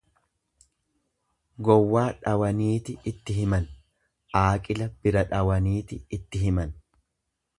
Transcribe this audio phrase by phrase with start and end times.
[1.67, 3.69] Gowwaa dhawaniiti itti himan,
[4.41, 6.77] aaqila bira dhawaniit itti himan.